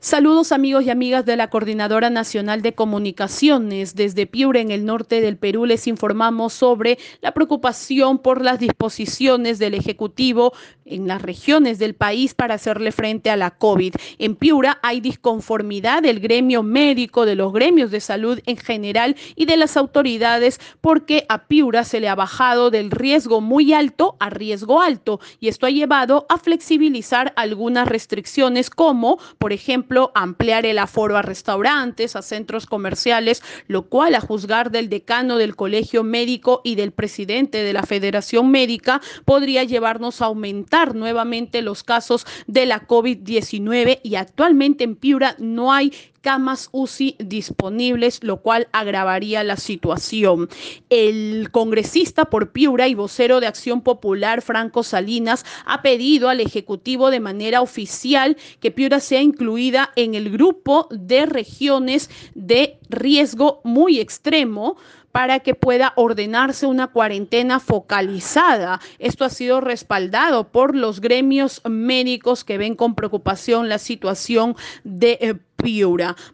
Saludos 0.00 0.52
amigos 0.52 0.84
y 0.84 0.90
amigas 0.90 1.26
de 1.26 1.34
la 1.34 1.50
Coordinadora 1.50 2.08
Nacional 2.08 2.62
de 2.62 2.72
Comunicaciones. 2.72 3.96
Desde 3.96 4.28
Piura, 4.28 4.60
en 4.60 4.70
el 4.70 4.84
norte 4.84 5.20
del 5.20 5.36
Perú, 5.36 5.66
les 5.66 5.88
informamos 5.88 6.52
sobre 6.52 6.98
la 7.20 7.34
preocupación 7.34 8.20
por 8.20 8.40
las 8.40 8.60
disposiciones 8.60 9.58
del 9.58 9.74
Ejecutivo 9.74 10.52
en 10.84 11.08
las 11.08 11.20
regiones 11.20 11.80
del 11.80 11.94
país 11.94 12.32
para 12.32 12.54
hacerle 12.54 12.92
frente 12.92 13.28
a 13.28 13.36
la 13.36 13.50
COVID. 13.50 13.94
En 14.18 14.36
Piura 14.36 14.78
hay 14.82 15.00
disconformidad 15.00 16.00
del 16.02 16.20
gremio 16.20 16.62
médico, 16.62 17.26
de 17.26 17.34
los 17.34 17.52
gremios 17.52 17.90
de 17.90 18.00
salud 18.00 18.40
en 18.46 18.56
general 18.56 19.16
y 19.34 19.46
de 19.46 19.56
las 19.56 19.76
autoridades 19.76 20.60
porque 20.80 21.26
a 21.28 21.48
Piura 21.48 21.82
se 21.82 21.98
le 21.98 22.08
ha 22.08 22.14
bajado 22.14 22.70
del 22.70 22.92
riesgo 22.92 23.40
muy 23.40 23.72
alto 23.72 24.16
a 24.20 24.30
riesgo 24.30 24.80
alto 24.80 25.18
y 25.40 25.48
esto 25.48 25.66
ha 25.66 25.70
llevado 25.70 26.24
a 26.28 26.38
flexibilizar 26.38 27.32
algunas 27.34 27.88
restricciones 27.88 28.70
como, 28.70 29.18
por 29.38 29.52
ejemplo, 29.52 29.87
ampliar 30.14 30.66
el 30.66 30.78
aforo 30.78 31.16
a 31.16 31.22
restaurantes, 31.22 32.16
a 32.16 32.22
centros 32.22 32.66
comerciales, 32.66 33.42
lo 33.66 33.88
cual 33.88 34.14
a 34.14 34.20
juzgar 34.20 34.70
del 34.70 34.88
decano 34.88 35.38
del 35.38 35.56
Colegio 35.56 36.04
Médico 36.04 36.60
y 36.64 36.74
del 36.74 36.92
presidente 36.92 37.62
de 37.62 37.72
la 37.72 37.82
Federación 37.82 38.50
Médica 38.50 39.00
podría 39.24 39.64
llevarnos 39.64 40.20
a 40.20 40.26
aumentar 40.26 40.94
nuevamente 40.94 41.62
los 41.62 41.82
casos 41.82 42.26
de 42.46 42.66
la 42.66 42.86
COVID-19 42.86 44.00
y 44.02 44.14
actualmente 44.16 44.84
en 44.84 44.96
Piura 44.96 45.34
no 45.38 45.72
hay 45.72 45.92
camas 46.20 46.68
UCI 46.72 47.16
disponibles, 47.18 48.22
lo 48.22 48.38
cual 48.42 48.68
agravaría 48.72 49.44
la 49.44 49.56
situación. 49.56 50.48
El 50.90 51.50
congresista 51.50 52.26
por 52.26 52.52
Piura 52.52 52.88
y 52.88 52.94
vocero 52.94 53.40
de 53.40 53.46
Acción 53.46 53.82
Popular, 53.82 54.42
Franco 54.42 54.82
Salinas, 54.82 55.44
ha 55.64 55.82
pedido 55.82 56.28
al 56.28 56.40
Ejecutivo 56.40 57.10
de 57.10 57.20
manera 57.20 57.60
oficial 57.60 58.36
que 58.60 58.70
Piura 58.70 59.00
sea 59.00 59.22
incluida 59.22 59.90
en 59.96 60.14
el 60.14 60.30
grupo 60.30 60.88
de 60.90 61.26
regiones 61.26 62.10
de 62.34 62.78
riesgo 62.88 63.60
muy 63.64 64.00
extremo 64.00 64.76
para 65.12 65.40
que 65.40 65.54
pueda 65.54 65.94
ordenarse 65.96 66.66
una 66.66 66.88
cuarentena 66.88 67.60
focalizada. 67.60 68.80
Esto 68.98 69.24
ha 69.24 69.30
sido 69.30 69.60
respaldado 69.60 70.48
por 70.48 70.76
los 70.76 71.00
gremios 71.00 71.62
médicos 71.68 72.44
que 72.44 72.58
ven 72.58 72.76
con 72.76 72.94
preocupación 72.94 73.68
la 73.68 73.78
situación 73.78 74.54
de 74.84 75.18
eh, 75.20 75.34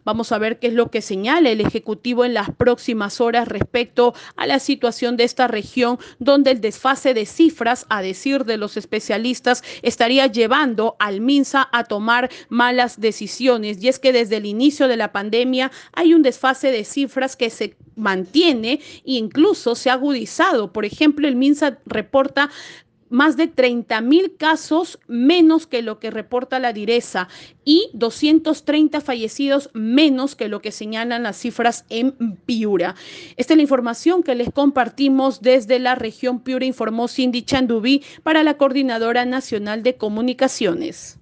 Vamos 0.03 0.31
a 0.31 0.37
ver 0.37 0.59
qué 0.59 0.67
es 0.67 0.73
lo 0.73 0.91
que 0.91 1.01
señala 1.01 1.49
el 1.49 1.59
Ejecutivo 1.59 2.23
en 2.23 2.33
las 2.33 2.51
próximas 2.51 3.19
horas 3.19 3.47
respecto 3.47 4.13
a 4.35 4.45
la 4.45 4.59
situación 4.59 5.17
de 5.17 5.23
esta 5.23 5.47
región, 5.47 5.97
donde 6.19 6.51
el 6.51 6.61
desfase 6.61 7.13
de 7.13 7.25
cifras, 7.25 7.85
a 7.89 8.01
decir 8.01 8.45
de 8.45 8.57
los 8.57 8.77
especialistas, 8.77 9.63
estaría 9.81 10.27
llevando 10.27 10.95
al 10.99 11.21
MINSA 11.21 11.67
a 11.71 11.83
tomar 11.85 12.29
malas 12.49 13.01
decisiones. 13.01 13.83
Y 13.83 13.89
es 13.89 13.99
que 13.99 14.13
desde 14.13 14.37
el 14.37 14.45
inicio 14.45 14.87
de 14.87 14.97
la 14.97 15.11
pandemia 15.11 15.71
hay 15.93 16.13
un 16.13 16.21
desfase 16.21 16.71
de 16.71 16.85
cifras 16.85 17.35
que 17.35 17.49
se 17.49 17.75
mantiene 17.95 18.73
e 19.05 19.13
incluso 19.13 19.75
se 19.75 19.89
ha 19.89 19.93
agudizado. 19.93 20.71
Por 20.71 20.85
ejemplo, 20.85 21.27
el 21.27 21.35
MINSA 21.35 21.79
reporta 21.85 22.51
más 23.15 23.37
de 23.37 23.47
30 23.47 24.01
mil 24.01 24.35
casos 24.35 24.99
menos 25.07 25.67
que 25.67 25.81
lo 25.81 25.99
que 25.99 26.11
reporta 26.11 26.59
la 26.59 26.73
direza 26.73 27.29
y 27.63 27.89
230 27.93 28.99
fallecidos 28.99 29.69
menos 29.73 30.35
que 30.35 30.49
lo 30.49 30.61
que 30.61 30.73
señalan 30.73 31.23
las 31.23 31.37
cifras 31.37 31.85
en 31.89 32.11
Piura. 32.45 32.95
Esta 33.37 33.53
es 33.53 33.57
la 33.57 33.63
información 33.63 34.21
que 34.21 34.35
les 34.35 34.51
compartimos 34.51 35.41
desde 35.41 35.79
la 35.79 35.95
región 35.95 36.41
Piura, 36.41 36.65
informó 36.65 37.07
Cindy 37.07 37.43
Chandubí 37.43 38.03
para 38.21 38.43
la 38.43 38.57
Coordinadora 38.57 39.23
Nacional 39.23 39.81
de 39.81 39.95
Comunicaciones. 39.95 41.17